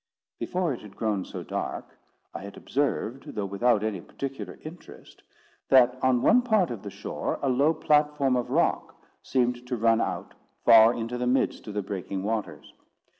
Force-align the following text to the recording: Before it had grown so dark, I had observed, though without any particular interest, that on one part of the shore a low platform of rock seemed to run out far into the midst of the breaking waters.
Before 0.39 0.73
it 0.73 0.81
had 0.81 0.95
grown 0.95 1.25
so 1.25 1.43
dark, 1.43 1.95
I 2.33 2.41
had 2.41 2.57
observed, 2.57 3.35
though 3.35 3.45
without 3.45 3.83
any 3.83 4.01
particular 4.01 4.57
interest, 4.63 5.21
that 5.69 5.99
on 6.01 6.23
one 6.23 6.41
part 6.41 6.71
of 6.71 6.81
the 6.81 6.89
shore 6.89 7.37
a 7.43 7.49
low 7.49 7.71
platform 7.75 8.35
of 8.35 8.49
rock 8.49 8.99
seemed 9.21 9.67
to 9.67 9.77
run 9.77 10.01
out 10.01 10.33
far 10.65 10.91
into 10.91 11.19
the 11.19 11.27
midst 11.27 11.67
of 11.67 11.75
the 11.75 11.83
breaking 11.83 12.23
waters. 12.23 12.73